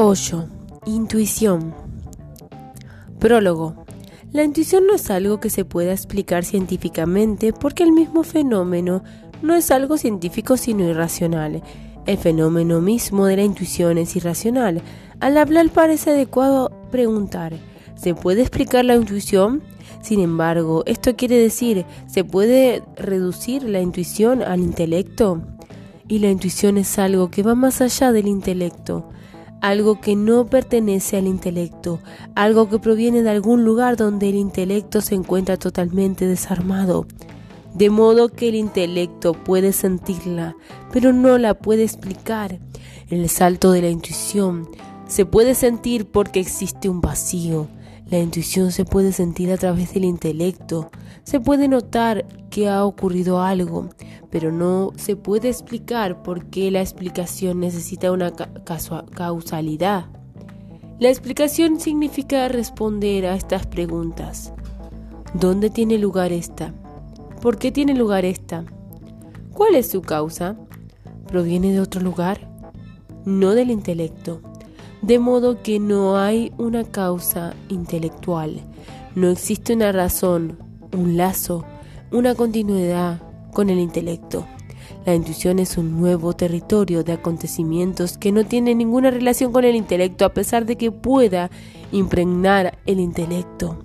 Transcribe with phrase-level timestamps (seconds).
[0.00, 0.48] 8.
[0.86, 1.74] Intuición.
[3.18, 3.84] Prólogo.
[4.30, 9.02] La intuición no es algo que se pueda explicar científicamente porque el mismo fenómeno
[9.42, 11.64] no es algo científico sino irracional.
[12.06, 14.82] El fenómeno mismo de la intuición es irracional.
[15.18, 17.54] Al hablar parece adecuado preguntar,
[17.96, 19.62] ¿se puede explicar la intuición?
[20.00, 25.42] Sin embargo, esto quiere decir, ¿se puede reducir la intuición al intelecto?
[26.06, 29.10] Y la intuición es algo que va más allá del intelecto
[29.60, 32.00] algo que no pertenece al intelecto,
[32.34, 37.06] algo que proviene de algún lugar donde el intelecto se encuentra totalmente desarmado,
[37.74, 40.56] de modo que el intelecto puede sentirla,
[40.92, 42.58] pero no la puede explicar.
[43.08, 44.68] El salto de la intuición
[45.06, 47.68] se puede sentir porque existe un vacío,
[48.10, 50.90] la intuición se puede sentir a través del intelecto,
[51.28, 53.90] se puede notar que ha ocurrido algo,
[54.30, 60.06] pero no se puede explicar por qué la explicación necesita una causalidad.
[60.98, 64.54] La explicación significa responder a estas preguntas.
[65.34, 66.72] ¿Dónde tiene lugar esta?
[67.42, 68.64] ¿Por qué tiene lugar esta?
[69.52, 70.56] ¿Cuál es su causa?
[71.26, 72.48] ¿Proviene de otro lugar?
[73.26, 74.40] No del intelecto
[75.02, 78.62] de modo que no hay una causa intelectual,
[79.14, 81.64] no existe una razón, un lazo,
[82.10, 83.20] una continuidad
[83.52, 84.46] con el intelecto.
[85.04, 89.74] La intuición es un nuevo territorio de acontecimientos que no tiene ninguna relación con el
[89.74, 91.50] intelecto a pesar de que pueda
[91.92, 93.78] impregnar el intelecto.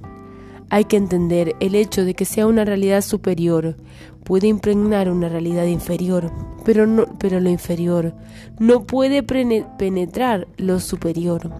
[0.69, 3.77] Hay que entender el hecho de que sea una realidad superior,
[4.23, 6.31] puede impregnar una realidad inferior,
[6.65, 8.13] pero, no, pero lo inferior
[8.59, 11.51] no puede penetrar lo superior.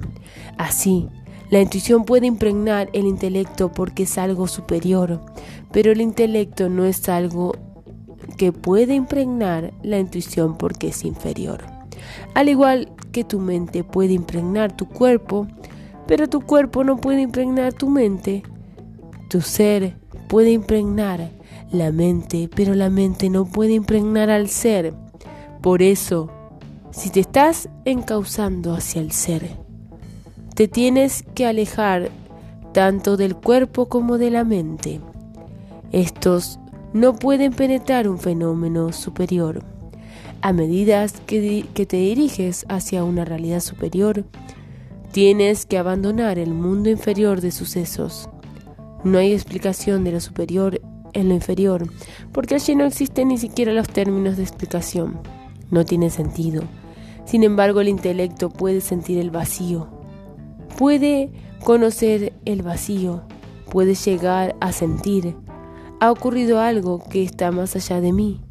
[0.58, 1.10] Así,
[1.54, 5.22] la intuición puede impregnar el intelecto porque es algo superior,
[5.72, 7.54] pero el intelecto no es algo
[8.38, 11.64] que puede impregnar la intuición porque es inferior.
[12.34, 15.46] Al igual que tu mente puede impregnar tu cuerpo,
[16.08, 18.42] pero tu cuerpo no puede impregnar tu mente.
[19.30, 19.96] Tu ser
[20.30, 21.30] puede impregnar
[21.72, 24.96] la mente, pero la mente no puede impregnar al ser.
[25.62, 26.32] Por eso,
[26.90, 29.63] si te estás encauzando hacia el ser,
[30.56, 32.10] te tienes que alejar
[32.74, 35.00] tanto del cuerpo como de la mente.
[35.92, 36.60] Estos
[36.94, 39.64] no pueden penetrar un fenómeno superior.
[40.42, 44.26] A medida que, que, te diriges hacia una realidad superior,
[45.12, 48.30] tienes que abandonar el mundo inferior de sucesos.
[49.04, 50.82] No hay explicación de lo superior
[51.14, 51.88] en lo inferior,
[52.32, 55.20] porque allí no existen ni siquiera los términos de explicación.
[55.72, 56.64] No tiene sentido.
[57.26, 60.03] Sin embargo, el intelecto puede sentir el vacío,
[60.78, 61.32] puede
[61.64, 63.22] conocer el vacío,
[63.70, 65.36] puede llegar a sentir.
[66.00, 68.42] Ha ocurrido algo que está más allá de mí.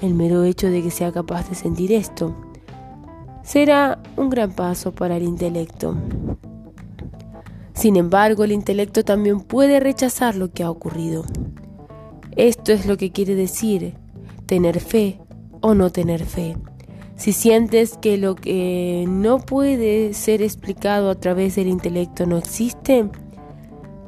[0.00, 2.34] El mero hecho de que sea capaz de sentir esto
[3.42, 5.96] será un gran paso para el intelecto.
[7.74, 11.24] Sin embargo, el intelecto también puede rechazar lo que ha ocurrido.
[12.36, 13.94] Esto es lo que quiere decir
[14.46, 15.20] tener fe
[15.60, 16.56] o no tener fe.
[17.20, 23.10] Si sientes que lo que no puede ser explicado a través del intelecto no existe,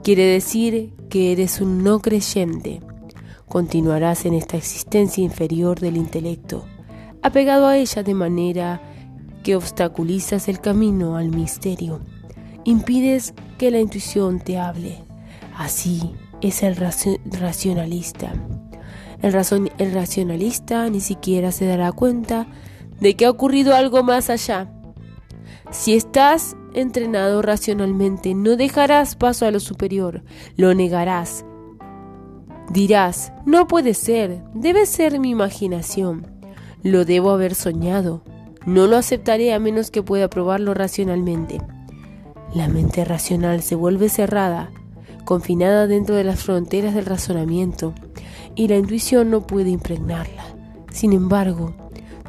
[0.02, 2.80] quiere decir que eres un no creyente.
[3.46, 6.64] Continuarás en esta existencia inferior del intelecto,
[7.20, 8.80] apegado a ella de manera
[9.42, 12.00] que obstaculizas el camino al misterio.
[12.64, 15.04] Impides que la intuición te hable.
[15.54, 18.32] Así es el racionalista.
[19.20, 19.34] El,
[19.76, 22.46] el racionalista ni siquiera se dará cuenta
[23.02, 24.72] de que ha ocurrido algo más allá.
[25.70, 30.22] Si estás entrenado racionalmente, no dejarás paso a lo superior,
[30.56, 31.44] lo negarás.
[32.70, 36.26] Dirás, no puede ser, debe ser mi imaginación,
[36.82, 38.22] lo debo haber soñado,
[38.64, 41.60] no lo aceptaré a menos que pueda probarlo racionalmente.
[42.54, 44.70] La mente racional se vuelve cerrada
[45.24, 47.94] confinada dentro de las fronteras del razonamiento,
[48.54, 50.44] y la intuición no puede impregnarla.
[50.90, 51.74] Sin embargo,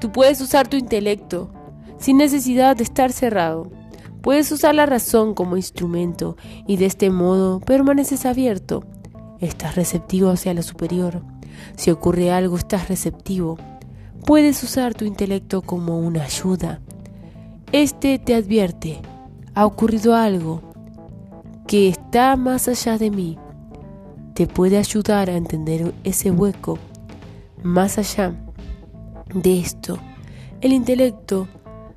[0.03, 1.50] tú puedes usar tu intelecto
[1.97, 3.72] sin necesidad de estar cerrado.
[4.22, 6.35] Puedes usar la razón como instrumento
[6.67, 8.84] y de este modo permaneces abierto.
[9.40, 11.22] Estás receptivo hacia lo superior.
[11.78, 13.58] Si ocurre algo, estás receptivo.
[14.26, 16.82] Puedes usar tu intelecto como una ayuda.
[17.72, 19.02] Este te advierte.
[19.53, 20.61] Ha ocurrido algo
[21.66, 23.38] que está más allá de mí
[24.34, 26.78] te puede ayudar a entender ese hueco.
[27.61, 28.35] Más allá
[29.34, 29.99] de esto,
[30.61, 31.47] el intelecto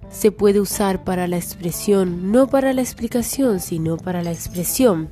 [0.09, 5.11] se puede usar para la expresión, no para la explicación, sino para la expresión.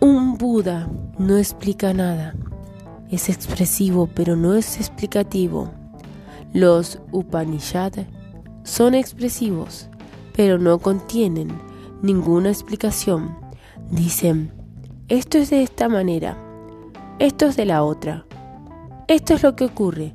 [0.00, 2.34] Un Buda no explica nada.
[3.10, 5.70] Es expresivo, pero no es explicativo.
[6.52, 8.06] Los Upanishads
[8.64, 9.88] son expresivos,
[10.34, 11.48] pero no contienen
[12.02, 13.36] ninguna explicación.
[13.90, 14.52] Dicen,
[15.08, 16.36] esto es de esta manera,
[17.18, 18.26] esto es de la otra,
[19.08, 20.14] esto es lo que ocurre.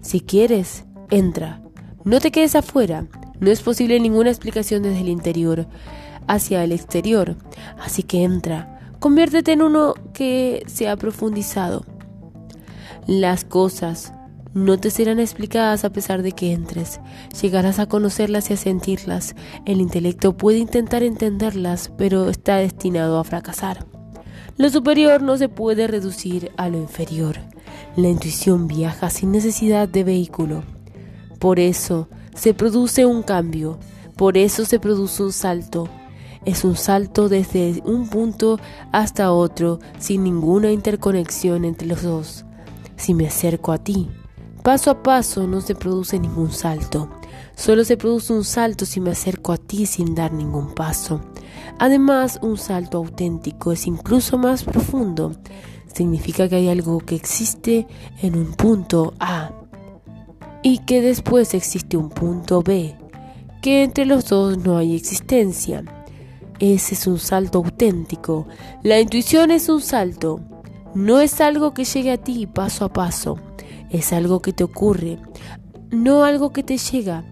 [0.00, 1.62] Si quieres, entra.
[2.04, 3.06] No te quedes afuera.
[3.40, 5.66] No es posible ninguna explicación desde el interior
[6.26, 7.36] hacia el exterior.
[7.78, 8.80] Así que entra.
[9.00, 11.84] Conviértete en uno que se ha profundizado.
[13.06, 14.12] Las cosas
[14.54, 17.00] no te serán explicadas a pesar de que entres.
[17.40, 19.34] Llegarás a conocerlas y a sentirlas.
[19.66, 23.86] El intelecto puede intentar entenderlas, pero está destinado a fracasar.
[24.58, 27.36] Lo superior no se puede reducir a lo inferior.
[27.94, 30.64] La intuición viaja sin necesidad de vehículo.
[31.38, 33.78] Por eso se produce un cambio,
[34.16, 35.88] por eso se produce un salto.
[36.44, 38.58] Es un salto desde un punto
[38.90, 42.44] hasta otro sin ninguna interconexión entre los dos.
[42.96, 44.08] Si me acerco a ti,
[44.64, 47.17] paso a paso no se produce ningún salto.
[47.58, 51.20] Solo se produce un salto si me acerco a ti sin dar ningún paso.
[51.80, 55.32] Además, un salto auténtico es incluso más profundo.
[55.92, 57.88] Significa que hay algo que existe
[58.22, 59.50] en un punto A
[60.62, 62.94] y que después existe un punto B,
[63.60, 65.82] que entre los dos no hay existencia.
[66.60, 68.46] Ese es un salto auténtico.
[68.84, 70.38] La intuición es un salto.
[70.94, 73.36] No es algo que llegue a ti paso a paso.
[73.90, 75.18] Es algo que te ocurre.
[75.90, 77.24] No algo que te llega.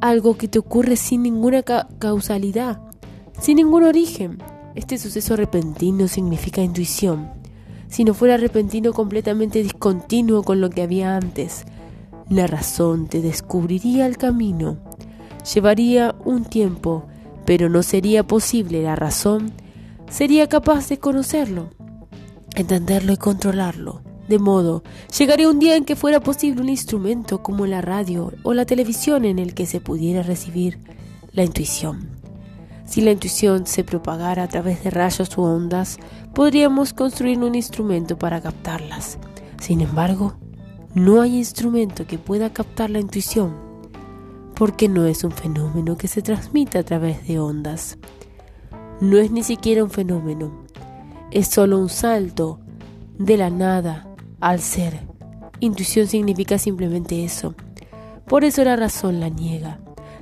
[0.00, 2.80] Algo que te ocurre sin ninguna causalidad.
[3.40, 4.38] Sin ningún origen.
[4.74, 7.30] Este suceso repentino significa intuición.
[7.88, 11.64] Si no fuera repentino completamente discontinuo con lo que había antes,
[12.28, 14.78] la razón te descubriría el camino.
[15.54, 17.06] Llevaría un tiempo,
[17.46, 18.82] pero no sería posible.
[18.82, 19.52] La razón
[20.10, 21.70] sería capaz de conocerlo,
[22.54, 24.05] entenderlo y controlarlo.
[24.28, 24.82] De modo,
[25.16, 29.24] llegaría un día en que fuera posible un instrumento como la radio o la televisión
[29.24, 30.78] en el que se pudiera recibir
[31.32, 32.10] la intuición.
[32.84, 35.98] Si la intuición se propagara a través de rayos u ondas,
[36.34, 39.18] podríamos construir un instrumento para captarlas.
[39.60, 40.36] Sin embargo,
[40.94, 43.54] no hay instrumento que pueda captar la intuición,
[44.54, 47.98] porque no es un fenómeno que se transmite a través de ondas.
[49.00, 50.64] No es ni siquiera un fenómeno,
[51.30, 52.60] es solo un salto
[53.18, 54.15] de la nada
[54.46, 55.00] al ser.
[55.58, 57.56] Intuición significa simplemente eso.
[58.28, 59.80] Por eso la razón la niega.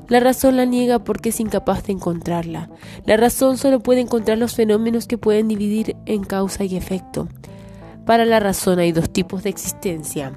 [0.09, 2.71] La razón la niega porque es incapaz de encontrarla.
[3.05, 7.29] La razón solo puede encontrar los fenómenos que pueden dividir en causa y efecto.
[8.07, 10.33] Para la razón hay dos tipos de existencia,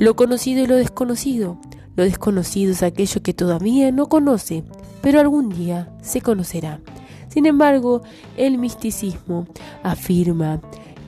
[0.00, 1.60] lo conocido y lo desconocido.
[1.94, 4.64] Lo desconocido es aquello que todavía no conoce,
[5.02, 6.80] pero algún día se conocerá.
[7.28, 8.02] Sin embargo,
[8.36, 9.46] el misticismo
[9.84, 10.60] afirma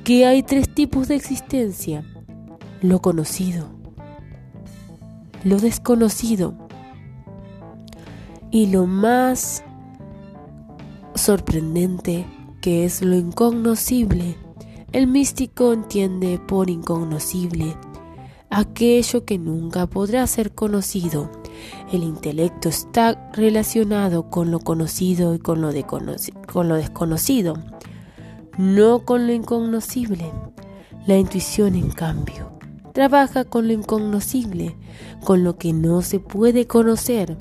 [0.04, 2.04] que hay tres tipos de existencia.
[2.82, 3.68] Lo conocido,
[5.44, 6.54] lo desconocido
[8.50, 9.62] y lo más
[11.14, 12.26] sorprendente
[12.60, 14.36] que es lo incognoscible.
[14.90, 17.76] El místico entiende por incognoscible
[18.50, 21.30] aquello que nunca podrá ser conocido.
[21.92, 25.70] El intelecto está relacionado con lo conocido y con lo,
[26.52, 27.54] con lo desconocido,
[28.58, 30.32] no con lo incognoscible.
[31.06, 32.61] La intuición, en cambio,
[32.92, 34.76] trabaja con lo incognoscible,
[35.24, 37.36] con lo que no se puede conocer.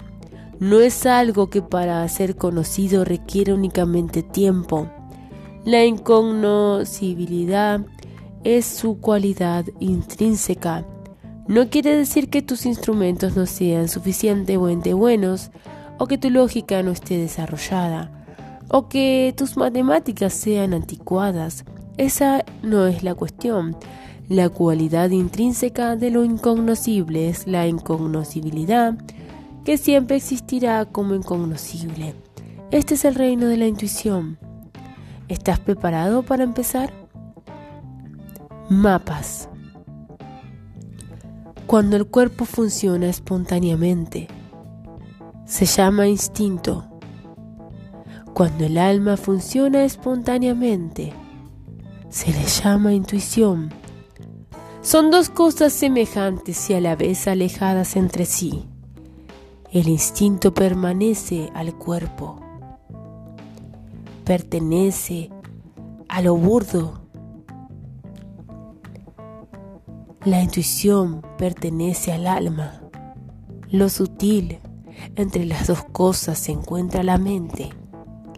[0.60, 4.88] No es algo que para ser conocido requiere únicamente tiempo.
[5.66, 7.82] La incognoscibilidad
[8.44, 10.86] es su cualidad intrínseca
[11.52, 15.52] no quiere decir que tus instrumentos no sean suficientemente buenos,
[15.98, 18.10] o que tu lógica no esté desarrollada,
[18.70, 21.66] o que tus matemáticas sean anticuadas.
[21.98, 23.76] Esa no es la cuestión.
[24.32, 28.96] La cualidad intrínseca de lo incognoscible es la incognoscibilidad,
[29.66, 32.16] que siempre existirá como incognoscible.
[32.72, 34.40] Este es el reino de la intuición.
[35.28, 36.94] ¿Estás preparado para empezar?
[38.70, 39.50] Mapas
[41.68, 44.30] cuando el cuerpo funciona espontáneamente.
[45.44, 46.86] Se llama instinto.
[48.34, 51.12] Cuando el alma funciona espontáneamente,
[52.08, 53.81] se le llama intuición.
[54.82, 58.66] Son dos cosas semejantes y a la vez alejadas entre sí.
[59.72, 62.40] El instinto permanece al cuerpo,
[64.26, 65.30] pertenece
[66.10, 67.02] a lo burdo
[70.24, 72.80] La intuición pertenece al alma.
[73.72, 74.60] Lo sutil
[75.16, 77.70] entre las dos cosas se encuentra la mente,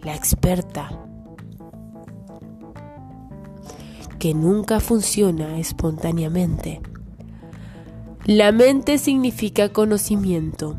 [0.02, 1.03] la experta,
[4.24, 6.80] que nunca funciona espontáneamente.
[8.24, 10.76] La mente significa conocimiento.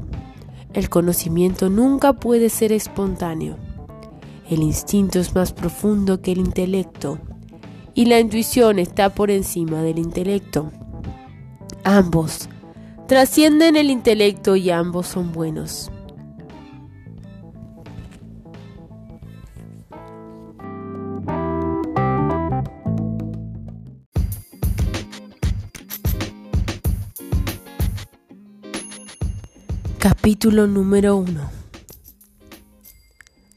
[0.73, 3.55] El conocimiento nunca puede ser espontáneo.
[4.49, 7.19] El instinto es más profundo que el intelecto
[7.93, 10.71] y la intuición está por encima del intelecto.
[11.83, 12.49] Ambos
[13.07, 15.91] trascienden el intelecto y ambos son buenos.
[30.25, 31.39] Capítulo número 1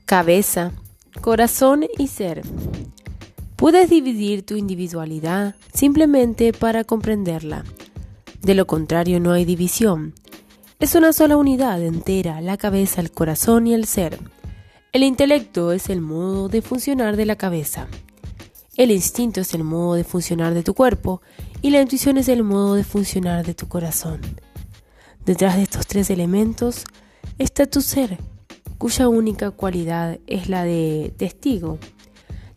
[0.05, 0.73] Cabeza,
[1.23, 2.43] corazón y ser.
[3.57, 7.65] Puedes dividir tu individualidad simplemente para comprenderla.
[8.43, 10.13] De lo contrario no hay división.
[10.79, 14.19] Es una sola unidad entera, la cabeza, el corazón y el ser.
[14.93, 17.89] El intelecto es el modo de funcionar de la cabeza.
[18.77, 21.23] El instinto es el modo de funcionar de tu cuerpo
[21.63, 24.21] y la intuición es el modo de funcionar de tu corazón.
[25.29, 26.85] Detrás de estos tres elementos
[27.37, 28.17] está tu ser,
[28.79, 31.79] cuya única cualidad es la de testigo.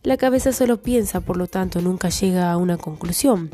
[0.02, 3.50] La cabeza solo piensa, por lo tanto nunca llega a una conclusión.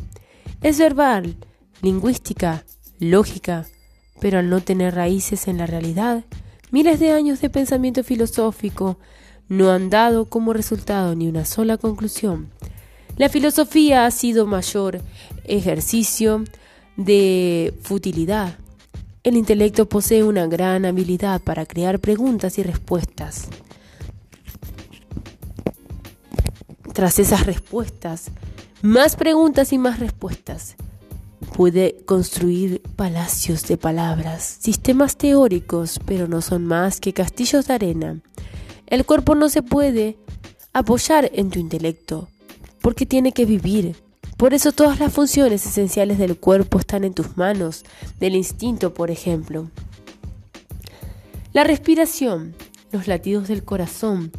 [0.63, 1.35] Es verbal,
[1.83, 2.65] lingüística,
[3.01, 3.67] lógica,
[4.21, 6.23] pero al no tener raíces en la realidad,
[6.71, 9.01] miles de años de pensamiento filosófico
[9.49, 12.51] no han dado como resultado ni una sola conclusión.
[13.17, 15.03] La filosofía ha sido mayor
[15.45, 16.45] ejercicio
[16.97, 18.59] de futilidad,
[19.29, 23.49] el intelecto posee una gran habilidad para crear preguntas y respuestas.
[26.93, 28.31] Tras esas respuestas,
[28.83, 30.77] más preguntas y más respuestas.
[31.55, 38.21] Puede construir palacios de palabras, sistemas teóricos, pero no son más que castillos de arena.
[38.87, 40.17] El cuerpo no se puede
[40.73, 42.29] apoyar en tu intelecto,
[42.81, 43.97] porque tiene que vivir,
[44.39, 47.85] por eso todas las funciones esenciales del cuerpo están en tus manos,
[48.21, 49.69] del instinto, por ejemplo.
[51.53, 52.55] La respiración,
[52.93, 54.31] los latidos del corazón,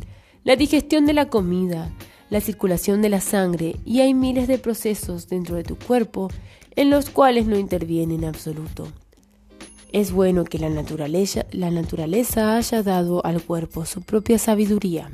[0.45, 1.91] la digestión de la comida,
[2.29, 6.29] la circulación de la sangre y hay miles de procesos dentro de tu cuerpo
[6.77, 8.87] en los cuales no interviene en absoluto.
[9.91, 15.09] Es bueno que la naturaleza, la naturaleza haya dado al cuerpo su propia sabiduría.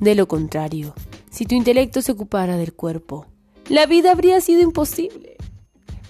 [0.00, 0.94] De lo contrario,
[1.30, 3.26] si tu intelecto se ocupara del cuerpo,
[3.68, 5.36] la vida habría sido imposible.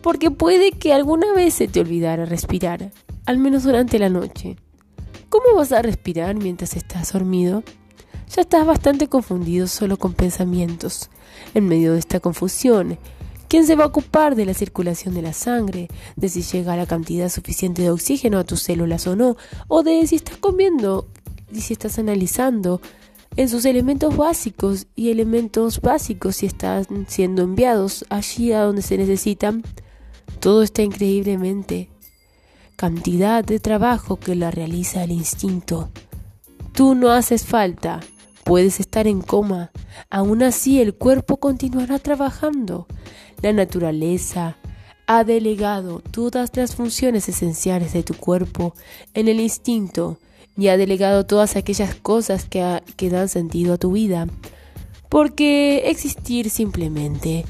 [0.02, 2.92] Porque puede que alguna vez se te olvidara respirar,
[3.26, 4.56] al menos durante la noche.
[5.28, 7.62] ¿Cómo vas a respirar mientras estás dormido?
[8.34, 11.10] Ya estás bastante confundido solo con pensamientos.
[11.54, 12.98] En medio de esta confusión,
[13.48, 16.86] ¿quién se va a ocupar de la circulación de la sangre, de si llega la
[16.86, 19.36] cantidad suficiente de oxígeno a tus células o no,
[19.68, 21.08] o de si estás comiendo
[21.52, 22.80] y si estás analizando
[23.36, 28.96] en sus elementos básicos y elementos básicos si están siendo enviados allí a donde se
[28.96, 29.62] necesitan.
[30.40, 31.90] Todo está increíblemente.
[32.76, 35.90] Cantidad de trabajo que la realiza el instinto.
[36.72, 38.00] Tú no haces falta,
[38.44, 39.70] puedes estar en coma,
[40.10, 42.86] aún así el cuerpo continuará trabajando.
[43.42, 44.56] La naturaleza
[45.06, 48.74] ha delegado todas las funciones esenciales de tu cuerpo
[49.12, 50.18] en el instinto
[50.56, 54.28] y ha delegado todas aquellas cosas que, dan sentido a tu vida.
[55.08, 57.44] Porque existir simplemente,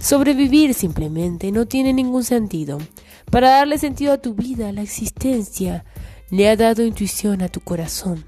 [0.00, 2.78] sobrevivir simplemente, no tiene ningún sentido.
[3.30, 5.84] Para darle sentido a tu vida, la existencia
[6.30, 8.24] le ha dado intuición a tu corazón.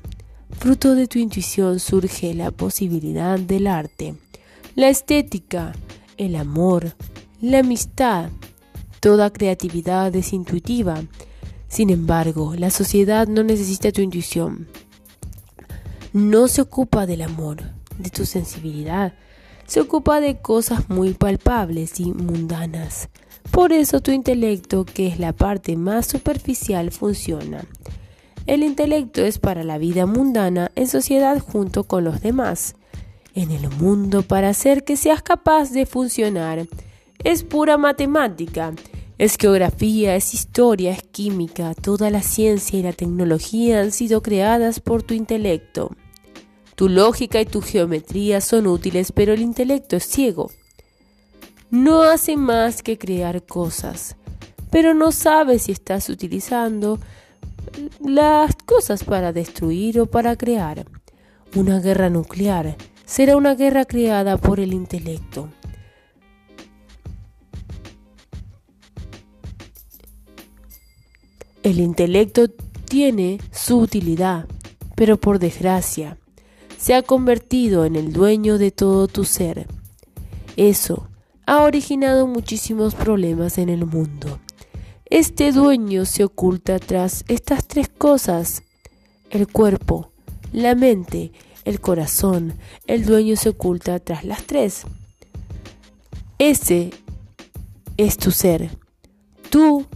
[0.59, 4.15] Fruto de tu intuición surge la posibilidad del arte,
[4.75, 5.73] la estética,
[6.17, 6.95] el amor,
[7.41, 8.31] la amistad.
[9.01, 11.03] Toda creatividad es intuitiva
[11.71, 14.67] sin embargo, la sociedad no necesita tu intuición.
[16.13, 17.63] No se ocupa del amor,
[17.97, 19.15] de tu sensibilidad.
[19.67, 23.09] Se ocupa de cosas muy palpables y mundanas.
[23.53, 27.65] Por eso tu intelecto, que es la parte más superficial, funciona.
[28.49, 32.75] El intelecto es para la vida mundana en sociedad junto con los demás.
[33.37, 36.67] En el mundo para hacer que seas capaz de funcionar.
[37.23, 38.73] Es pura matemática
[39.21, 44.81] es geografía, es historia, es química, toda la ciencia y la tecnología han sido creadas
[44.81, 45.91] por tu intelecto.
[46.75, 50.51] Tu lógica y tu geometría son útiles, pero el intelecto es ciego.
[51.71, 54.17] No hace más que crear cosas,
[54.71, 56.99] pero no sabe si estás utilizando
[58.03, 60.87] las cosas para destruir o para crear.
[61.55, 62.75] Una guerra nuclear
[63.05, 65.51] será una guerra creada por el intelecto.
[71.63, 74.47] El intelecto tiene su utilidad,
[74.97, 76.17] pero por desgracia,
[76.79, 79.67] se ha convertido en el dueño de todo tu ser.
[80.57, 81.07] Eso
[81.45, 84.39] ha originado muchísimos problemas en el mundo.
[85.05, 88.63] Este dueño se oculta tras estas tres cosas.
[89.29, 90.13] El cuerpo,
[90.53, 91.33] la mente,
[91.65, 92.55] el corazón.
[92.87, 94.85] El dueño se oculta tras las tres.
[96.39, 96.91] Ese
[97.99, 98.71] es tu ser.
[99.51, 99.87] Tú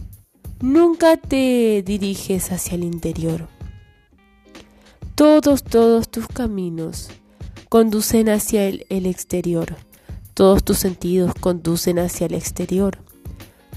[0.61, 3.47] nunca te diriges hacia el interior.
[5.15, 7.09] Todos, todos tus caminos
[7.69, 9.75] conducen hacia el, el, exterior.
[10.33, 12.99] Todos tus sentidos conducen hacia el exterior.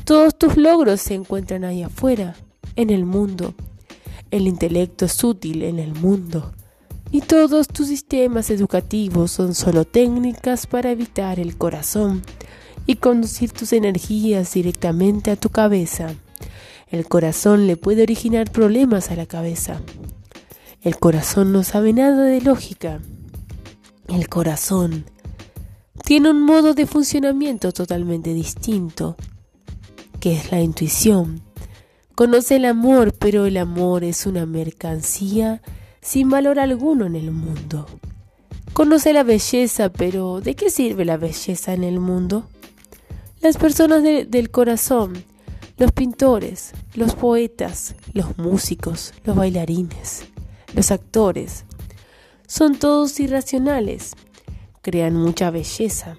[0.05, 2.35] Todos tus logros se encuentran ahí afuera,
[2.77, 3.55] en el mundo.
[4.31, 6.53] El intelecto es útil en el mundo.
[7.11, 12.23] Y todos tus sistemas educativos son solo técnicas para evitar el corazón
[12.87, 16.15] y conducir tus energías directamente a tu cabeza.
[16.91, 19.81] El corazón le puede originar problemas a la cabeza.
[20.83, 23.01] El corazón no sabe nada de lógica.
[24.09, 25.05] El corazón
[26.05, 29.17] tiene un modo de funcionamiento totalmente distinto,
[30.21, 31.43] que es la intuición.
[32.15, 35.61] Conoce el amor, pero el amor es una mercancía
[36.01, 37.87] sin valor alguno en el mundo.
[38.73, 42.49] Conoce la belleza, pero ¿de qué sirve la belleza en el mundo?
[43.41, 45.25] Las personas del corazón,
[45.79, 50.27] los pintores, los poetas, los músicos, los bailarines,
[50.75, 51.65] los actores.
[52.49, 54.15] Son todos irracionales,
[54.83, 56.19] crean mucha belleza.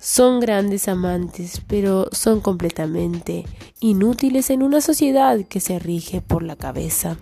[0.00, 3.44] Son grandes amantes, pero son completamente
[3.80, 7.16] inútiles en una sociedad que se rige por la cabeza.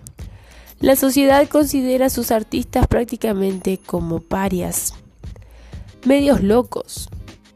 [0.79, 4.93] La sociedad considera a sus artistas prácticamente como parias,
[6.05, 7.09] medios locos,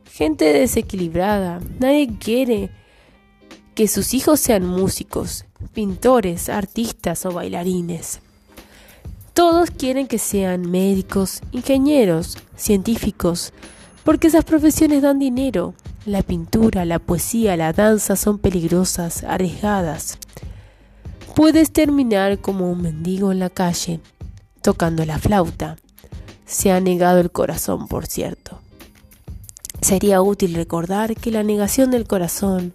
[0.05, 1.61] gente desequilibrada.
[1.79, 2.71] Nadie quiere
[3.75, 8.19] que sus hijos sean músicos, pintores, artistas o bailarines.
[9.33, 13.53] Todos quieren que sean médicos, ingenieros, científicos,
[14.03, 15.73] porque esas profesiones dan dinero.
[16.05, 20.17] La pintura, la poesía, la danza son peligrosas, arriesgadas.
[21.35, 23.99] Puedes terminar como un mendigo en la calle,
[24.61, 25.77] tocando la flauta.
[26.45, 28.59] Se ha negado el corazón, por cierto.
[29.81, 32.73] Sería útil recordar que la negación del corazón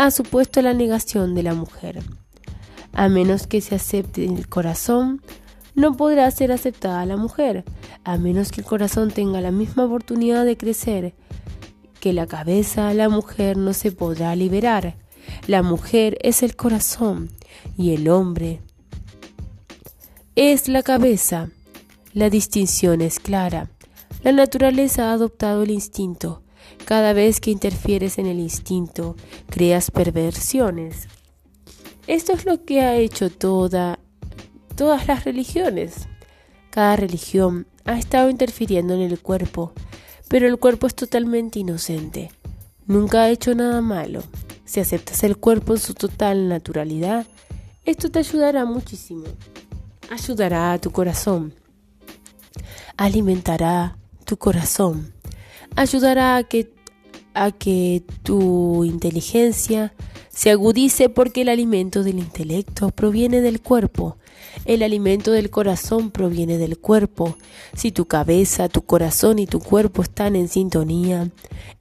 [0.00, 2.02] ha supuesto la negación de la mujer.
[2.94, 5.20] A menos que se acepte el corazón,
[5.74, 7.64] no podrá ser aceptada la mujer,
[8.02, 11.12] a menos que el corazón tenga la misma oportunidad de crecer
[12.00, 14.96] que la cabeza, la mujer no se podrá liberar.
[15.46, 17.28] La mujer es el corazón
[17.76, 18.62] y el hombre
[20.34, 21.50] es la cabeza.
[22.14, 23.68] La distinción es clara.
[24.24, 26.40] La naturaleza ha adoptado el instinto.
[26.84, 29.16] Cada vez que interfieres en el instinto,
[29.48, 31.08] creas perversiones.
[32.06, 33.98] Esto es lo que ha hecho toda
[34.80, 36.08] todas las religiones.
[36.70, 39.74] Cada religión ha estado interfiriendo en el cuerpo,
[40.28, 42.30] pero el cuerpo es totalmente inocente.
[42.86, 44.22] Nunca ha hecho nada malo.
[44.64, 47.26] Si aceptas el cuerpo en su total naturalidad,
[47.84, 49.24] esto te ayudará muchísimo.
[50.10, 51.54] Ayudará a tu corazón.
[52.96, 55.12] Alimentará tu corazón.
[55.76, 56.72] Ayudará a que,
[57.34, 59.94] a que tu inteligencia
[60.28, 64.16] se agudice porque el alimento del intelecto proviene del cuerpo
[64.64, 67.36] el alimento del corazón proviene del cuerpo.
[67.74, 71.30] Si tu cabeza, tu corazón y tu cuerpo están en sintonía,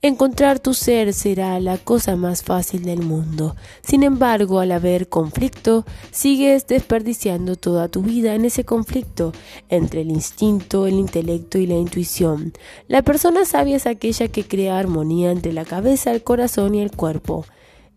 [0.02, 3.56] encontrar tu ser será la cosa más fácil del mundo.
[3.82, 9.34] Sin embargo, al haber conflicto, sigues desperdiciando toda tu vida en ese conflicto
[9.70, 12.54] entre el instinto, el intelecto y la intuición.
[12.88, 16.92] La persona sabia es aquella que crea armonía entre la cabeza, el corazón y el
[16.92, 17.46] cuerpo.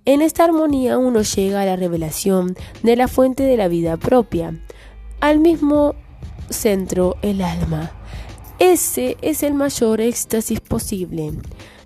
[0.04, 4.52] En esta armonía uno llega a la revelación de la fuente de la vida propia,
[5.20, 5.94] al mismo
[6.50, 7.92] centro el alma.
[8.58, 11.32] Ese es el mayor éxtasis posible,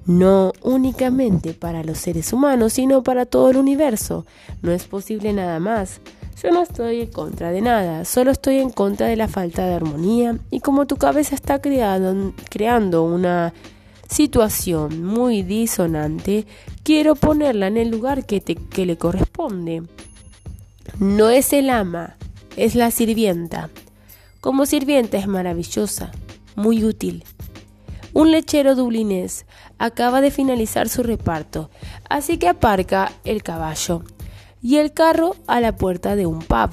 [0.07, 4.25] no únicamente para los seres humanos, sino para todo el universo.
[4.63, 6.01] No es posible nada más.
[6.43, 9.75] Yo no estoy en contra de nada, solo estoy en contra de la falta de
[9.75, 13.53] armonía y como tu cabeza está creando una
[14.09, 16.47] situación muy disonante,
[16.83, 19.83] quiero ponerla en el lugar que, que le corresponde.
[20.99, 22.17] No es el ama,
[22.57, 23.71] es la sirvienta.
[24.41, 26.13] Como sirvienta es maravillosa,
[26.55, 27.25] muy útil.
[28.13, 29.45] Un lechero dublinés
[29.79, 31.71] acaba de finalizar su reparto,
[32.09, 34.05] así que aparca el caballo
[34.63, 36.71] y el carro a la puerta de un pub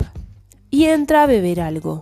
[0.70, 2.02] y entra a beber algo.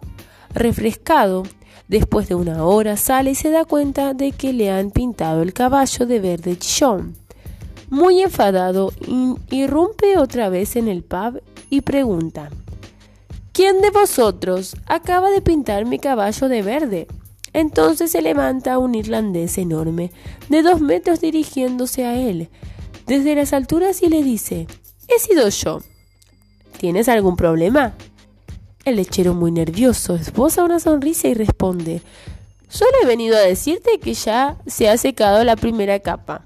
[0.54, 1.44] Refrescado,
[1.92, 5.52] Después de una hora sale y se da cuenta de que le han pintado el
[5.52, 7.18] caballo de verde chillón.
[7.90, 8.94] Muy enfadado,
[9.50, 12.50] irrumpe otra vez en el pub y pregunta,
[13.52, 17.08] ¿Quién de vosotros acaba de pintar mi caballo de verde?
[17.52, 20.12] Entonces se levanta un irlandés enorme,
[20.48, 22.48] de dos metros dirigiéndose a él,
[23.06, 24.66] desde las alturas y le dice,
[25.10, 25.82] he sido yo.
[26.78, 27.96] ¿Tienes algún problema?
[28.84, 32.02] El lechero, muy nervioso, esboza una sonrisa y responde,
[32.68, 36.46] Solo he venido a decirte que ya se ha secado la primera capa.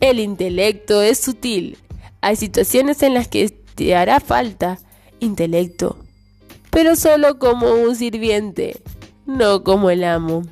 [0.00, 1.76] El intelecto es sutil.
[2.20, 4.78] Hay situaciones en las que te hará falta
[5.18, 5.98] intelecto,
[6.70, 8.80] pero solo como un sirviente,
[9.26, 10.42] no como el amo.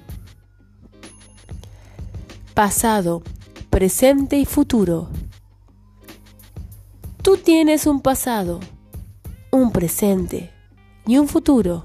[2.53, 3.23] Pasado,
[3.71, 5.09] presente y futuro.
[7.23, 8.59] Tú tienes un pasado,
[9.57, 10.51] un presente
[11.07, 11.85] y un futuro.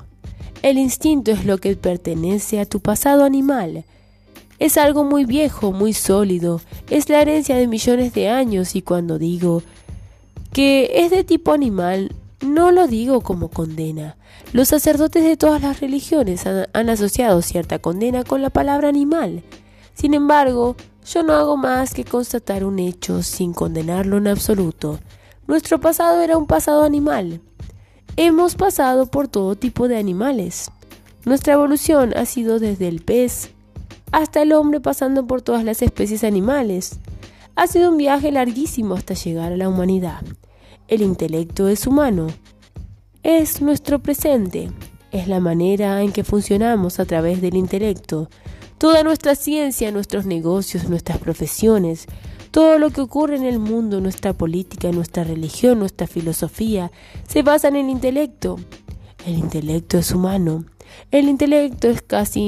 [0.62, 3.86] El instinto es lo que pertenece a tu pasado animal.
[4.60, 9.17] Es algo muy viejo, muy sólido, es la herencia de millones de años y cuando
[9.17, 9.63] digo
[10.53, 14.17] que es de tipo animal, no lo digo como condena.
[14.53, 19.43] Los sacerdotes de todas las religiones han, han, asociado cierta condena con la palabra animal.
[19.93, 24.99] Sin embargo, yo no hago más que constatar un hecho sin condenarlo en absoluto.
[25.47, 27.41] Nuestro pasado era un pasado animal.
[28.17, 30.69] Hemos pasado por todo tipo de animales.
[31.24, 33.52] Nuestra evolución ha sido desde el pez
[34.12, 37.00] hasta el hombre pasando por todas las especies animales.
[37.56, 40.21] Ha sido un viaje larguísimo hasta llegar a la humanidad.
[40.89, 42.28] El intelecto es humano.
[43.24, 44.71] Es nuestro presente.
[45.12, 48.30] Es la manera en que funcionamos a través del intelecto.
[48.78, 52.08] Toda nuestra ciencia, nuestros negocios, nuestras profesiones,
[52.52, 56.92] todo lo que ocurre en el mundo, nuestra política, nuestra religión, nuestra filosofía,
[57.28, 58.60] se basa en el intelecto.
[59.26, 60.66] El intelecto es humano.
[61.12, 62.42] El intelecto es casi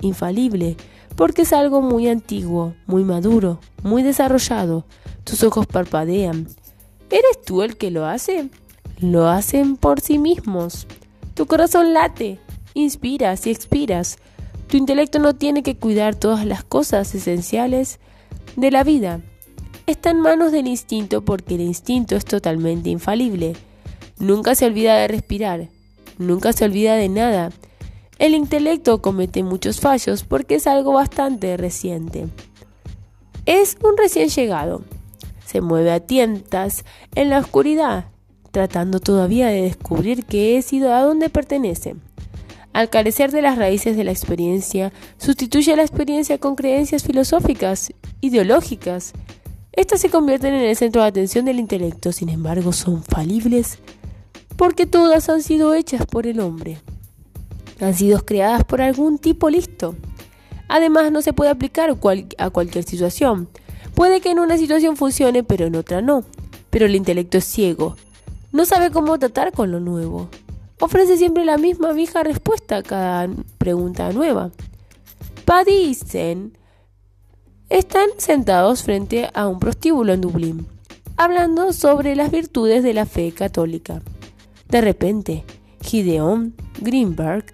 [0.00, 0.76] infalible,
[1.16, 4.86] porque es algo muy antiguo, muy maduro, muy desarrollado.
[5.24, 6.48] Tus ojos parpadean.
[7.10, 8.48] ¿Eres tú el que lo hace?
[9.00, 10.86] Lo hacen por sí mismos.
[11.34, 12.40] Tu corazón late,
[12.72, 14.16] inspiras y expiras.
[14.68, 18.00] Tu intelecto no tiene que cuidar todas las cosas esenciales
[18.56, 19.20] de la vida
[19.86, 23.54] está en manos del instinto porque el instinto es totalmente infalible.
[24.18, 25.68] Nunca se olvida de respirar,
[26.18, 27.50] nunca se olvida de nada.
[28.18, 32.28] El intelecto comete muchos fallos porque es algo bastante reciente.
[33.46, 34.82] Es un recién llegado.
[35.44, 38.06] Se mueve a tientas en la oscuridad,
[38.52, 41.96] tratando todavía de descubrir qué es y a dónde pertenece.
[42.72, 49.12] Al carecer de las raíces de la experiencia, sustituye la experiencia con creencias filosóficas, ideológicas,
[49.72, 53.78] estas se convierten en el centro de atención del intelecto, sin embargo son falibles
[54.56, 56.80] porque todas han sido hechas por el hombre.
[57.80, 59.96] Han sido creadas por algún tipo listo.
[60.68, 61.90] Además no se puede aplicar
[62.38, 63.48] a cualquier situación.
[63.94, 66.24] Puede que en una situación funcione pero en otra no.
[66.70, 67.96] Pero el intelecto es ciego.
[68.52, 70.28] No sabe cómo tratar con lo nuevo.
[70.80, 74.50] Ofrece siempre la misma vieja respuesta a cada pregunta nueva.
[75.44, 76.56] Padicen
[77.72, 80.66] están sentados frente a un prostíbulo en Dublín,
[81.16, 84.02] hablando sobre las virtudes de la fe católica.
[84.68, 85.44] De repente,
[85.80, 87.46] Gideon Greenberg,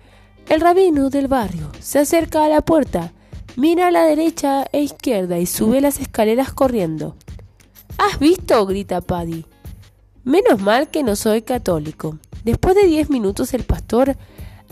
[0.49, 3.13] el rabino del barrio, se acerca a la puerta,
[3.55, 7.15] mira a la derecha e izquierda y sube las escaleras corriendo.
[7.97, 8.67] ¿Has visto?
[8.67, 9.47] grita Paddy.
[10.25, 12.19] Menos mal que no soy católico.
[12.43, 14.17] Después de diez minutos el pastor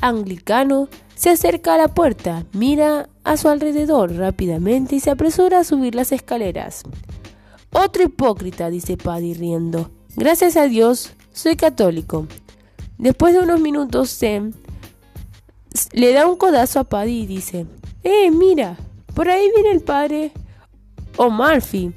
[0.00, 5.64] anglicano se acerca a la puerta, mira a su alrededor rápidamente y se apresura a
[5.64, 6.82] subir las escaleras.
[7.72, 9.90] Otro hipócrita, dice Paddy riendo.
[10.14, 12.26] Gracias a Dios, soy católico.
[12.98, 14.52] Después de unos minutos, Sam
[15.92, 17.66] le da un codazo a Paddy y dice,
[18.02, 18.76] ¡Eh, mira!
[19.14, 20.32] Por ahí viene el padre
[21.16, 21.92] O'Murphy.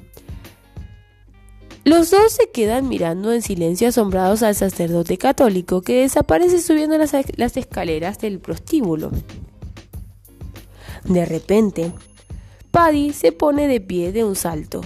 [1.90, 7.56] Los dos se quedan mirando en silencio asombrados al sacerdote católico que desaparece subiendo las,
[7.56, 9.10] escaleras del prostíbulo.
[11.02, 11.92] De repente,
[12.70, 14.82] Paddy se pone de pie de un salto.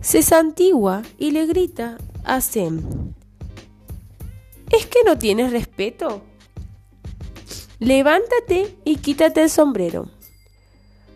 [0.00, 2.84] Se santigua y le grita a Sem.
[4.70, 6.22] ¿Es que no tienes respeto?
[7.80, 10.08] Levántate y quítate el sombrero.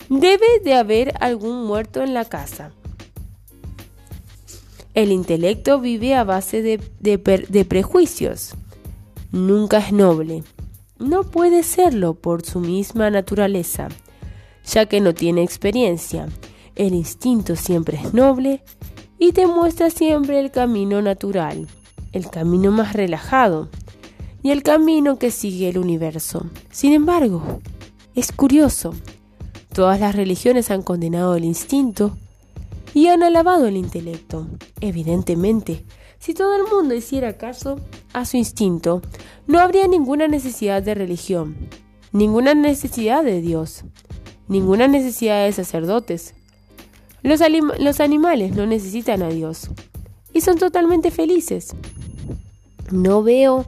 [0.08, 2.72] Debe de haber algún muerto en la casa.
[4.94, 8.54] El intelecto vive a base de, prejuicios.
[9.30, 10.42] Nunca es noble.
[10.98, 13.88] No puede serlo por su misma naturaleza,
[14.64, 16.28] ya que no tiene experiencia.
[16.74, 18.62] El instinto siempre es noble
[19.18, 21.68] y te muestra siempre el camino natural,
[22.12, 23.68] el camino más relajado
[24.42, 26.46] y el camino que sigue el universo.
[26.70, 27.60] Sin embargo,
[28.16, 28.92] es curioso,
[29.72, 32.16] todas las religiones han condenado el instinto
[32.94, 34.46] y han alabado el intelecto.
[34.80, 35.84] Evidentemente,
[36.18, 37.80] si todo el mundo hiciera caso
[38.12, 39.02] a su instinto,
[39.46, 41.56] no habría ninguna necesidad de religión,
[42.12, 43.84] ninguna necesidad de Dios,
[44.48, 46.34] ninguna necesidad de sacerdotes.
[47.22, 47.40] Los,
[48.00, 49.70] animales no necesitan a Dios.
[50.32, 51.74] y son totalmente felices.
[52.90, 53.66] No veo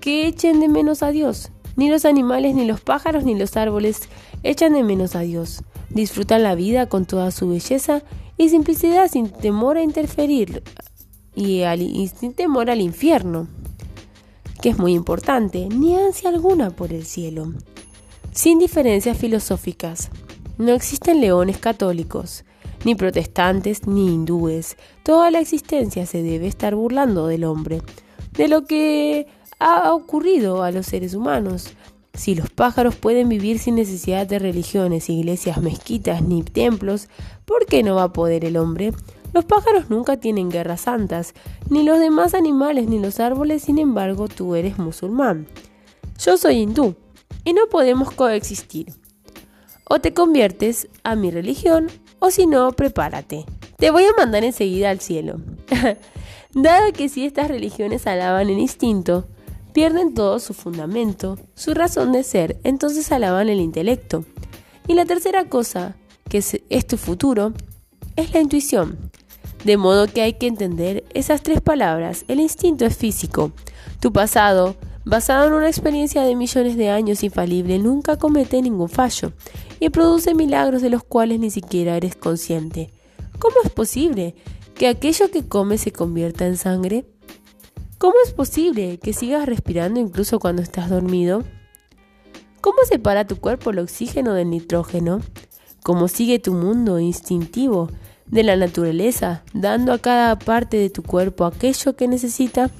[0.00, 1.50] que echen de menos a Dios.
[1.76, 4.08] Ni los animales, ni los pájaros, ni los árboles
[4.42, 5.62] echan de menos a Dios.
[5.90, 8.02] Disfrutan la vida con toda su belleza
[8.40, 10.62] y simplicidad sin temor a interferir
[11.34, 13.48] y, y sin temor al infierno,
[14.62, 17.52] que es muy importante, ni ansia alguna por el cielo.
[18.32, 20.10] Sin diferencias filosóficas.
[20.56, 22.46] No existen leones católicos,
[22.86, 24.78] ni protestantes, ni hindúes.
[25.02, 27.82] Toda la existencia se debe estar burlando del hombre,
[28.32, 29.26] de lo que
[29.58, 31.74] ha ocurrido a los seres humanos.
[32.14, 37.08] Si los pájaros pueden vivir sin necesidad de religiones, iglesias, mezquitas ni templos,
[37.44, 38.92] ¿por qué no va a poder el hombre?
[39.32, 41.34] Los pájaros nunca tienen guerras santas,
[41.68, 45.46] ni los demás animales ni los árboles, sin embargo tú eres musulmán.
[46.18, 46.96] Yo soy hindú,
[47.44, 48.92] y no podemos coexistir.
[49.84, 53.44] O te conviertes a mi religión, o si no, prepárate.
[53.76, 55.40] Te voy a mandar enseguida al cielo.
[56.54, 59.26] Dado que si estas religiones alaban el instinto,
[59.72, 64.24] pierden todo su fundamento, su razón de ser, entonces alaban el intelecto.
[64.86, 65.96] Y la tercera cosa,
[66.28, 67.52] que es, tu futuro,
[68.16, 68.98] es la intuición.
[69.64, 72.24] De modo que hay que entender esas tres palabras.
[72.28, 73.52] El instinto es físico.
[74.00, 79.32] Tu pasado, basado en una experiencia de millones de años infalible, nunca comete ningún fallo
[79.78, 82.90] y produce milagros de los cuales ni siquiera eres consciente.
[83.38, 84.34] ¿Cómo es posible
[84.74, 87.04] que aquello que comes se convierta en sangre?
[88.00, 91.44] ¿Cómo es posible que sigas respirando incluso cuando estás dormido?
[92.62, 95.20] ¿Cómo separa tu cuerpo el oxígeno del nitrógeno?
[95.82, 97.90] ¿Cómo sigue tu mundo instintivo
[98.24, 102.70] de la naturaleza, dando a cada parte de tu cuerpo aquello que necesita?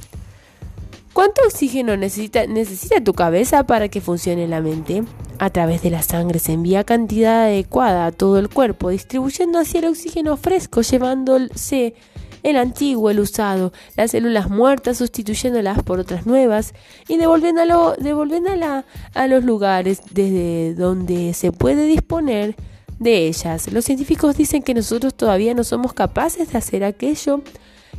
[1.13, 5.05] ¿Cuánto oxígeno necesita, necesita tu cabeza para que funcione la mente?
[5.39, 9.77] A través de la sangre se envía cantidad adecuada a todo el cuerpo, distribuyendo así
[9.77, 11.95] el oxígeno fresco, llevándose
[12.42, 16.74] el antiguo, el usado, las células muertas sustituyéndolas por otras nuevas
[17.09, 22.57] y devolviéndolo, devolviéndola a los lugares desde donde se puede disponer
[22.98, 23.72] de ellas.
[23.72, 27.42] Los científicos dicen que nosotros todavía no somos capaces de hacer aquello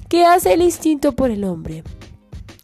[0.08, 1.84] que hace el instinto por el hombre.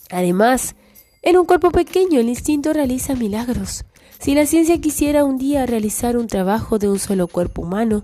[0.10, 0.76] Además,
[1.22, 3.86] en un cuerpo pequeño el instinto realiza milagros.
[4.20, 8.04] Si la ciencia quisiera un día realizar un trabajo de un solo cuerpo humano,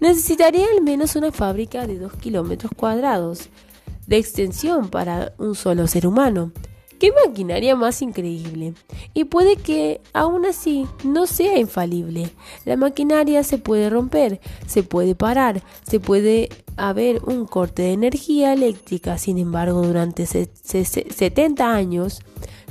[0.00, 3.48] necesitaría al menos una fábrica de 2 kilómetros cuadrados
[4.06, 6.52] de extensión para un solo ser humano.
[6.98, 8.72] ¡Qué maquinaria más increíble!
[9.12, 12.30] Y puede que aún así no sea infalible.
[12.64, 18.54] La maquinaria se puede romper, se puede parar, se puede haber un corte de energía
[18.54, 19.18] eléctrica.
[19.18, 22.22] Sin embargo, durante 70 años,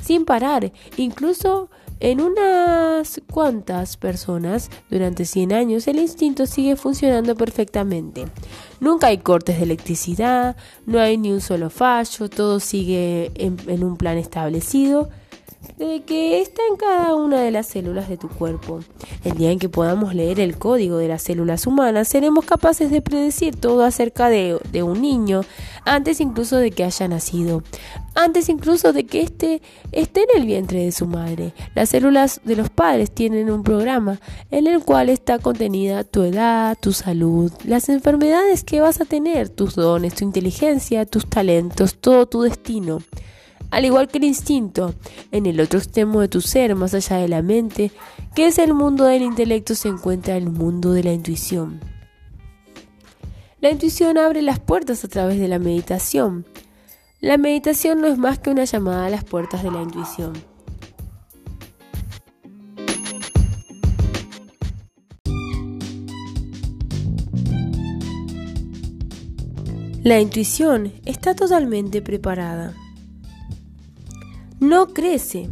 [0.02, 8.26] sin parar, incluso en unas cuantas personas, durante 100 años, el instinto sigue funcionando perfectamente.
[8.80, 13.96] Nunca hay cortes de electricidad, no hay ni un solo fallo, todo sigue en, un
[13.96, 15.08] plan establecido
[15.76, 18.80] de que está en cada una de las células de tu cuerpo.
[19.24, 23.02] El día en que podamos leer el código de las células humanas, seremos capaces de
[23.02, 25.42] predecir todo acerca de, de un niño,
[25.84, 27.62] antes incluso de que haya nacido,
[28.14, 31.52] antes incluso de que éste esté en el vientre de su madre.
[31.74, 36.76] Las células de los padres tienen un programa en el cual está contenida tu edad,
[36.80, 42.26] tu salud, las enfermedades que vas a tener, tus dones, tu inteligencia, tus talentos, todo
[42.26, 43.00] tu destino.
[43.70, 44.94] Al igual que el instinto,
[45.32, 47.90] en el otro extremo de tu ser, más allá de la mente,
[48.34, 51.80] que es el mundo del intelecto, se encuentra el mundo de la intuición.
[53.60, 56.46] La intuición abre las puertas a través de la meditación.
[57.20, 60.32] La meditación no es más que una llamada a las puertas de la intuición.
[70.04, 72.76] La intuición está totalmente preparada
[74.60, 75.48] no crece.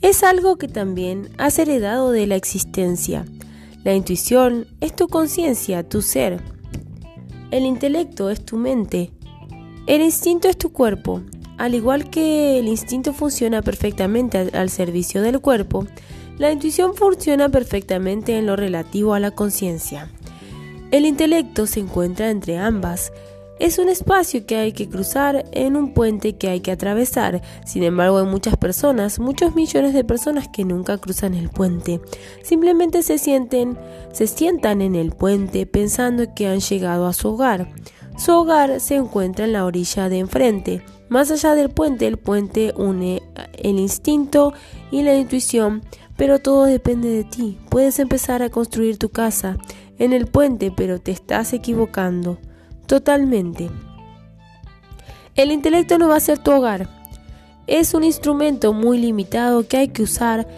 [0.00, 3.24] Es algo que también has heredado de la existencia.
[3.84, 6.40] La intuición es tu conciencia, tu ser.
[7.50, 9.10] El intelecto es tu mente.
[9.86, 11.22] El instinto es tu cuerpo.
[11.56, 15.86] Al igual que el instinto funciona perfectamente al, servicio del cuerpo,
[16.38, 20.08] la intuición funciona perfectamente en lo relativo a la conciencia.
[20.92, 23.12] El intelecto se encuentra entre ambas
[23.58, 27.42] es un espacio que hay que cruzar en un puente que hay que atravesar.
[27.66, 32.00] Sin embargo, hay muchas personas, muchos millones de personas que nunca cruzan el puente.
[32.42, 33.76] Simplemente se sienten,
[34.12, 37.68] se sientan en el puente pensando que han llegado a su hogar.
[38.16, 40.82] Su hogar se encuentra en la orilla de enfrente.
[41.08, 43.22] Más allá del puente, el puente une
[43.54, 44.52] el instinto
[44.90, 45.82] y la intuición,
[46.16, 47.58] pero todo depende de ti.
[47.70, 49.56] Puedes empezar a construir tu casa
[49.98, 52.38] en el puente, pero te estás equivocando.
[52.88, 53.70] Totalmente.
[55.36, 56.88] El intelecto no va a ser tu hogar.
[57.66, 60.48] Es un instrumento muy limitado que hay que usar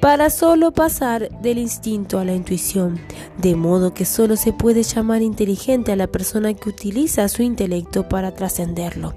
[0.00, 2.98] para solo pasar del instinto a la intuición,
[3.36, 8.08] de modo que solo se puede llamar inteligente a la persona que utiliza su intelecto
[8.08, 9.14] para trascenderlo.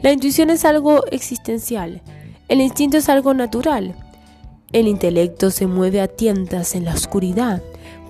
[0.00, 2.00] La intuición es algo existencial,
[2.46, 3.96] el instinto es algo natural.
[4.72, 7.60] El intelecto se mueve a tientas en la oscuridad.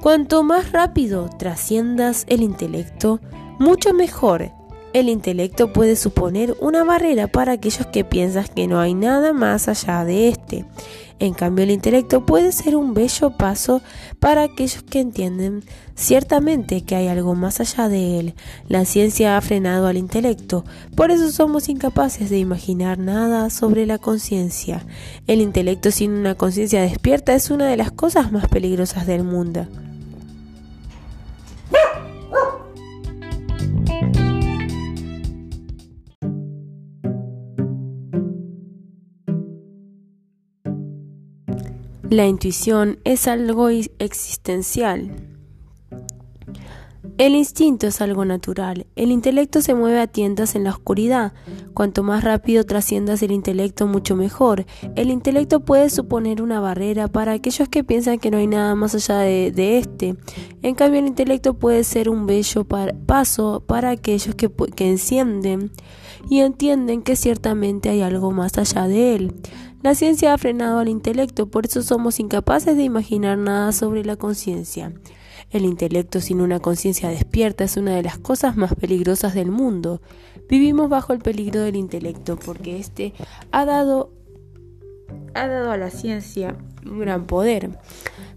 [0.03, 3.21] Cuanto más rápido trasciendas el intelecto,
[3.59, 4.53] mucho mejor
[4.95, 9.67] el intelecto puede suponer una barrera para aquellos que piensan que no hay nada más
[9.67, 10.65] allá de este.
[11.19, 13.83] En cambio, el intelecto puede ser un bello paso
[14.21, 15.65] para aquellos que entienden
[15.97, 18.35] ciertamente que hay algo más allá de él.
[18.69, 20.65] La ciencia ha frenado al intelecto,
[20.95, 24.87] por eso somos incapaces de imaginar nada sobre la conciencia.
[25.27, 29.67] El intelecto sin una conciencia despierta es una de las cosas más peligrosas del mundo.
[42.15, 45.11] La intuición es algo existencial.
[47.19, 48.87] El instinto es algo natural.
[48.95, 51.33] El intelecto se mueve a tientas en la oscuridad.
[51.75, 54.65] Cuanto más rápido trasciendas el intelecto, mucho mejor.
[54.95, 58.95] El intelecto puede suponer una barrera para aquellos que piensan que no hay nada más
[58.95, 60.15] allá de, este.
[60.63, 62.65] En cambio, el intelecto puede ser un bello
[63.07, 65.73] paso para aquellos que, que encienden
[66.31, 69.35] y entienden que ciertamente hay algo más allá de él.
[69.85, 74.17] La ciencia ha frenado al intelecto, por eso somos incapaces de imaginar nada sobre la
[74.17, 74.95] conciencia.
[75.51, 80.01] El intelecto sin una conciencia despierta es una de las cosas más peligrosas del mundo.
[80.49, 83.13] Vivimos bajo el peligro del intelecto porque éste
[83.53, 84.11] ha dado,
[85.35, 87.79] ha dado a la ciencia un gran poder,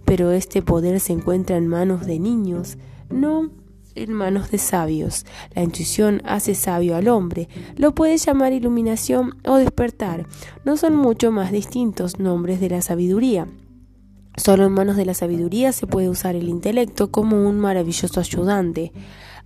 [0.03, 2.77] pero este poder se encuentra en manos de niños,
[3.09, 3.51] no
[3.97, 5.25] en manos de sabios.
[5.55, 7.49] La intuición hace sabio al hombre.
[7.75, 10.25] Lo puede llamar iluminación o despertar.
[10.65, 13.47] No son mucho más distintos nombres de la sabiduría.
[14.37, 18.93] Solo en manos de la sabiduría se puede usar el intelecto como un maravilloso ayudante.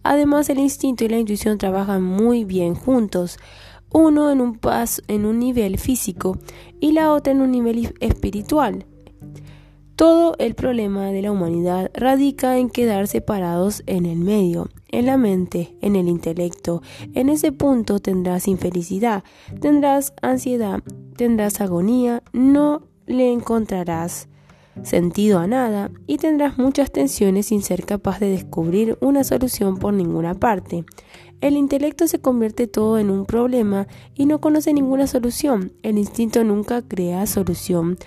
[0.04, 3.38] Además, el instinto y la intuición trabajan muy bien juntos,
[3.94, 6.38] uno en un, paso, en un nivel físico
[6.80, 8.86] y la otra en un nivel espiritual.
[9.96, 15.18] Todo el problema de la humanidad radica en quedar separados en el medio, en la
[15.18, 16.82] mente, en el intelecto.
[17.14, 19.24] En ese punto tendrás infelicidad,
[19.60, 20.82] tendrás ansiedad,
[21.18, 24.28] tendrás agonía, no le encontrarás
[24.84, 29.94] sentido a nada y tendrás muchas tensiones sin ser capaz de descubrir una solución por
[29.94, 30.86] ninguna parte.
[31.42, 35.74] El intelecto se convierte todo en un problema y no conoce ninguna solución.
[35.82, 37.98] El instinto nunca crea solución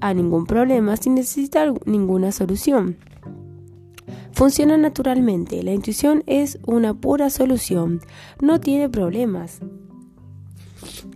[0.00, 2.96] a ningún problema sin necesitar ninguna solución.
[4.30, 5.62] Funciona naturalmente.
[5.64, 8.00] La intuición es una pura solución.
[8.40, 9.60] No tiene problemas.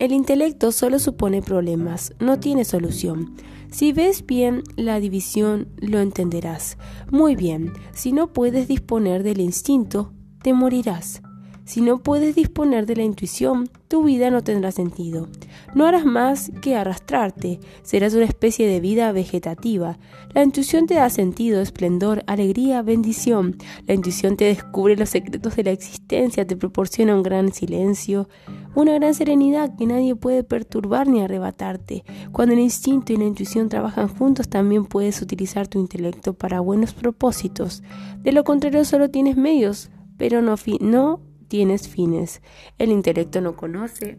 [0.00, 3.34] El intelecto solo supone problemas, no tiene solución.
[3.70, 6.78] Si ves bien la división, lo entenderás.
[7.10, 10.12] Muy bien, si no puedes disponer del instinto,
[10.42, 11.22] te morirás.
[11.68, 15.28] Si no puedes disponer de la intuición, tu vida no tendrá sentido.
[15.74, 19.98] No harás más que arrastrarte, serás una especie de vida vegetativa.
[20.32, 23.58] La intuición te da sentido, esplendor, alegría, bendición.
[23.86, 28.30] La intuición te descubre los secretos de la existencia, te proporciona un gran silencio,
[28.74, 32.02] una gran serenidad que nadie puede perturbar ni arrebatarte.
[32.32, 36.94] Cuando el instinto y la intuición trabajan juntos, también puedes utilizar tu intelecto para buenos
[36.94, 37.82] propósitos.
[38.22, 42.42] De lo contrario, solo tienes medios, pero no, no tienes fines.
[42.78, 44.18] El intelecto no conoce,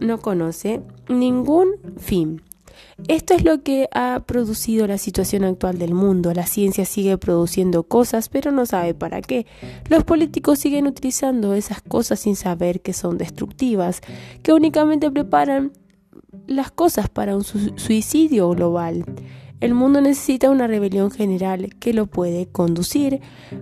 [0.00, 2.42] no conoce ningún fin.
[3.06, 6.32] Esto es lo que ha producido la situación actual del mundo.
[6.34, 9.46] La ciencia sigue produciendo cosas, pero no sabe para qué.
[9.88, 14.00] Los políticos siguen utilizando esas cosas sin saber que son destructivas,
[14.42, 15.72] que únicamente preparan
[16.46, 19.04] las cosas para un suicidio global.
[19.60, 23.20] El mundo necesita una rebelión general que lo puede conducir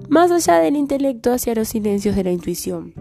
[0.09, 2.93] más allá del intelecto hacia los silencios de la intuición.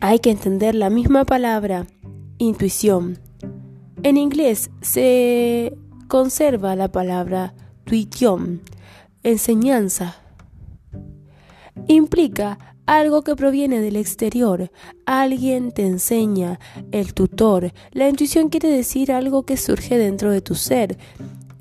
[0.00, 1.86] Hay que entender la misma palabra,
[2.38, 3.18] intuición.
[4.02, 5.76] En inglés se
[6.08, 7.54] conserva la palabra
[7.84, 8.60] tuition,
[9.22, 10.16] enseñanza.
[11.86, 14.72] Implica algo que proviene del exterior.
[15.06, 16.58] Alguien te enseña,
[16.90, 17.72] el tutor.
[17.92, 20.98] La intuición quiere decir algo que surge dentro de tu ser.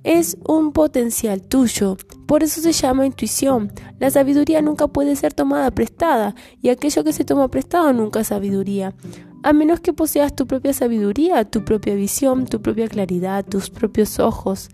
[0.04, 3.72] Es un potencial tuyo, por eso se llama intuición.
[4.00, 8.28] La sabiduría nunca puede ser tomada prestada, y aquello que se toma prestado nunca es
[8.28, 8.96] sabiduría.
[9.44, 14.18] A menos que poseas tu propia sabiduría, tu propia visión, tu propia claridad, tus propios
[14.18, 14.70] ojos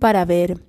[0.00, 0.60] para ver.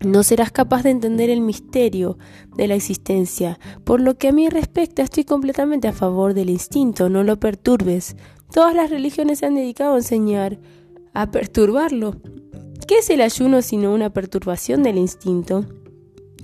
[0.00, 2.18] No serás capaz de entender el misterio
[2.56, 3.58] de la existencia.
[3.84, 8.16] Por lo que a mí respecta, estoy completamente a favor del instinto, no lo perturbes.
[8.52, 10.58] Todas las religiones se han dedicado a enseñar
[11.12, 12.16] a perturbarlo.
[12.88, 15.66] ¿Qué es el ayuno sino una perturbación del instinto?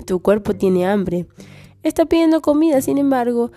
[0.06, 1.26] Tu cuerpo tiene hambre.
[1.82, 3.52] Está pidiendo comida, sin embargo,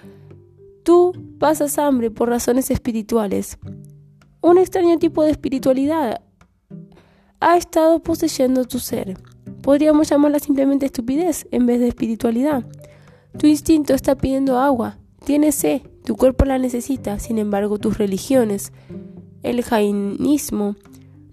[0.84, 3.58] tú pasas hambre por razones espirituales.
[4.42, 6.22] Un extraño tipo de espiritualidad
[7.42, 9.18] ha estado poseyendo tu ser.
[9.62, 12.66] Podríamos llamarla simplemente estupidez en vez de espiritualidad.
[13.38, 18.74] Tu instinto está pidiendo agua, tiene sed, tu cuerpo la necesita, sin embargo tus religiones,
[19.44, 20.76] el jainismo,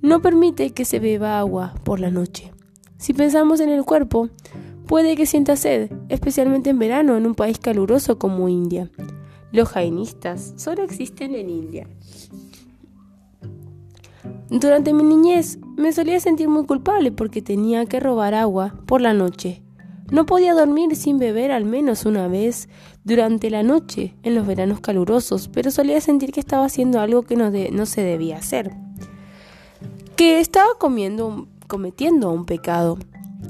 [0.03, 2.53] no permite que se beba agua por la noche.
[2.99, 4.29] Si pensamos en el cuerpo,
[4.87, 8.91] puede que sienta sed, especialmente en verano en un país caluroso como India.
[9.53, 11.89] Los jainistas solo existen en India.
[14.51, 19.13] Durante mi niñez me solía sentir muy culpable porque tenía que robar agua por la
[19.13, 19.63] noche.
[20.11, 22.69] No podía dormir sin beber al menos una vez
[23.05, 27.37] durante la noche en los veranos calurosos, pero solía sentir que estaba haciendo algo que
[27.37, 28.73] no, no se debía hacer.
[30.17, 32.99] Que estaba comiendo, cometiendo un pecado.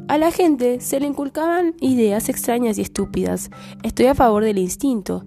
[0.09, 3.51] A la gente se le inculcaban ideas extrañas y estúpidas.
[3.83, 5.25] Estoy a favor del instinto.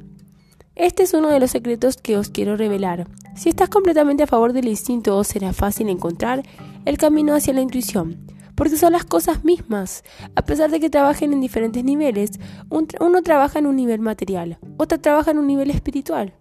[0.75, 3.07] Este es uno de los secretos que os quiero revelar.
[3.35, 6.43] Si estás completamente a favor del instinto, os será fácil encontrar
[6.85, 8.25] el camino hacia la intuición,
[8.55, 10.03] porque son las cosas mismas.
[10.35, 12.31] A pesar de que trabajen en diferentes niveles,
[12.69, 16.33] uno trabaja en un nivel material, otro trabaja en un nivel espiritual.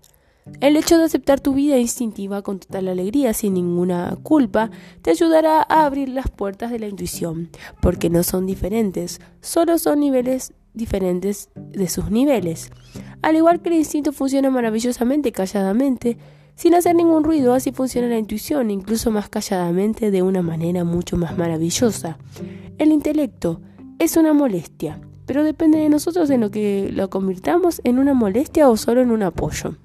[0.61, 4.71] El hecho de aceptar tu vida instintiva con total alegría, sin ninguna culpa,
[5.03, 10.01] te ayudará a abrir las puertas de la intuición, porque no son diferentes, solo son
[10.01, 12.71] niveles diferentes de sus niveles.
[13.23, 16.19] Al igual que el instinto funciona maravillosamente calladamente,
[16.59, 21.17] sin hacer ningún ruido, así funciona la intuición, incluso más calladamente, de una manera mucho
[21.17, 22.19] más maravillosa.
[22.79, 23.61] El intelecto
[24.01, 28.69] es una molestia, pero depende de nosotros en lo que lo convirtamos en una molestia
[28.69, 29.77] o solo en un apoyo.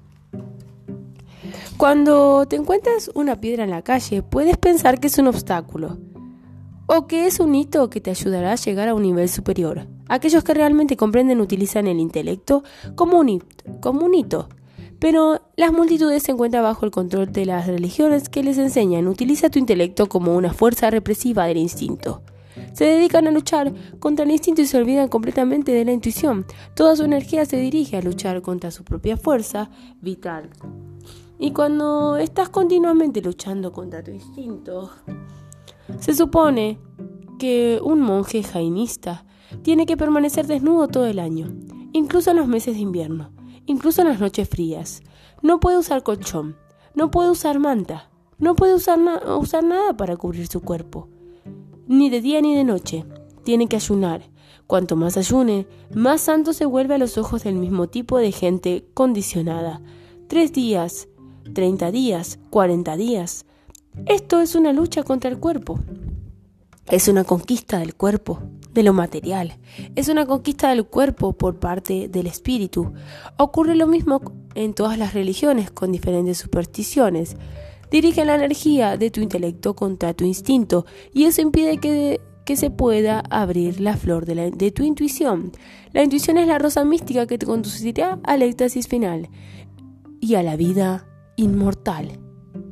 [1.76, 5.98] Cuando te encuentras una piedra en la calle, puedes pensar que es un obstáculo
[6.86, 9.86] o que es un hito que te ayudará a llegar a un nivel superior.
[10.08, 12.64] Aquellos que realmente comprenden utilizan el intelecto
[12.96, 13.44] como un,
[13.80, 14.48] como un hito
[15.04, 19.50] pero las multitudes se encuentran bajo el control de las religiones que les enseñan utiliza
[19.50, 22.22] tu intelecto como una fuerza represiva del instinto.
[22.72, 26.46] Se dedican a luchar contra el instinto y se olvidan completamente de la intuición.
[26.74, 29.68] Toda su energía se dirige a luchar contra su propia fuerza
[30.00, 30.48] vital.
[31.38, 34.90] Y cuando estás continuamente luchando contra tu instinto,
[36.00, 36.78] se supone
[37.38, 39.26] que un monje jainista
[39.60, 41.54] tiene que permanecer desnudo todo el año,
[41.92, 43.33] incluso en los meses de invierno
[43.66, 45.02] incluso en las noches frías.
[45.42, 46.56] No puede usar colchón,
[46.94, 48.98] no puede usar manta, no puede usar,
[49.38, 51.08] usar nada para cubrir su cuerpo,
[51.86, 53.04] ni de día ni de noche.
[53.44, 54.22] Tiene que ayunar.
[54.66, 58.88] Cuanto más ayune, más santo se vuelve a los ojos del mismo tipo de gente
[58.94, 59.82] condicionada.
[60.26, 61.08] Tres días,
[61.52, 63.44] treinta días, cuarenta días.
[64.06, 65.78] Esto es una lucha contra el cuerpo.
[66.86, 68.42] Es una conquista del cuerpo
[68.74, 69.56] de lo material.
[69.94, 72.92] Es una conquista del cuerpo por parte del espíritu.
[73.38, 74.20] Ocurre lo mismo
[74.54, 77.36] en todas las religiones con diferentes supersticiones.
[77.90, 82.70] Dirige la energía de tu intelecto contra tu instinto y eso impide que, que se
[82.70, 85.52] pueda abrir la flor de, de tu intuición.
[85.92, 89.28] La intuición es la rosa mística que te conducirá al éxtasis final
[90.20, 91.06] y a la vida
[91.36, 92.18] inmortal.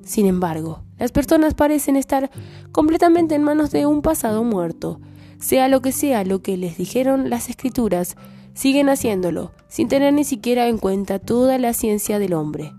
[0.03, 2.30] Sin embargo, las personas parecen estar
[2.72, 5.00] completamente en manos de un pasado muerto.
[5.43, 8.16] Sea lo que sea lo que les dijeron las escrituras,
[8.55, 12.72] siguen haciéndolo, sin tener ni siquiera en cuenta toda la ciencia del hombre.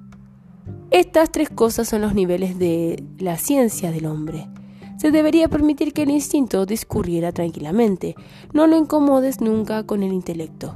[0.89, 4.47] Estas tres cosas son los niveles de la ciencia del hombre.
[4.97, 8.15] Se debería permitir que el instinto discurriera tranquilamente,
[8.53, 10.75] no lo incomodes nunca con el intelecto.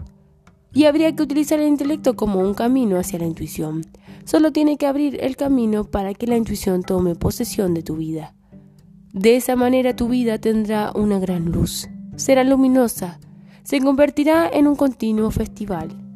[0.74, 3.86] Y habría que utilizar el intelecto como un camino hacia la intuición.
[4.26, 8.34] Solo tiene que abrir el camino para que la intuición tome posesión de tu vida.
[9.18, 13.20] De esa manera tu vida tendrá una gran luz, será luminosa,
[13.64, 16.07] se convertirá en un continuo festival.